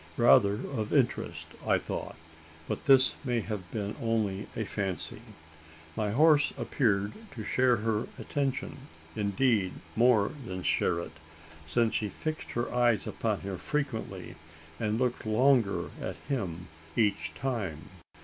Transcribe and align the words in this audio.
Rather 0.17 0.55
of 0.71 0.91
interest, 0.91 1.45
I 1.63 1.77
thought; 1.77 2.15
but 2.67 2.85
this 2.85 3.13
may 3.23 3.41
have 3.41 3.69
been 3.69 3.95
only 4.01 4.47
a 4.55 4.65
fancy. 4.65 5.21
My 5.95 6.09
horse 6.09 6.53
appeared 6.57 7.13
to 7.35 7.43
share 7.43 7.75
her 7.75 8.07
attention 8.17 8.87
indeed, 9.15 9.73
more 9.95 10.31
than 10.43 10.63
share 10.63 10.97
it: 11.01 11.11
since 11.67 11.93
she 11.93 12.09
fixed 12.09 12.49
her 12.53 12.73
eyes 12.73 13.05
upon 13.05 13.41
him 13.41 13.59
frequently, 13.59 14.33
and 14.79 14.99
looked 14.99 15.23
longer 15.23 15.91
at 16.01 16.15
him 16.27 16.65
each 16.95 17.35
time! 17.35 17.87